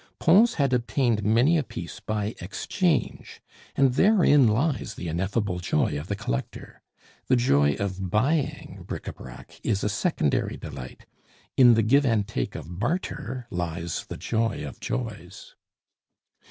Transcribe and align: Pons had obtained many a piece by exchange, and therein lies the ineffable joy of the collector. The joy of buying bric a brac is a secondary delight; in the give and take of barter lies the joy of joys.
Pons 0.19 0.55
had 0.55 0.73
obtained 0.73 1.23
many 1.23 1.59
a 1.59 1.63
piece 1.63 1.99
by 1.99 2.33
exchange, 2.41 3.39
and 3.75 3.93
therein 3.93 4.47
lies 4.47 4.95
the 4.95 5.07
ineffable 5.07 5.59
joy 5.59 5.95
of 5.99 6.07
the 6.07 6.15
collector. 6.15 6.81
The 7.27 7.35
joy 7.35 7.73
of 7.75 8.09
buying 8.09 8.83
bric 8.87 9.07
a 9.07 9.13
brac 9.13 9.59
is 9.63 9.83
a 9.83 9.89
secondary 9.89 10.57
delight; 10.57 11.05
in 11.55 11.75
the 11.75 11.83
give 11.83 12.03
and 12.07 12.27
take 12.27 12.55
of 12.55 12.79
barter 12.79 13.45
lies 13.51 14.07
the 14.07 14.17
joy 14.17 14.65
of 14.65 14.79
joys. 14.79 15.53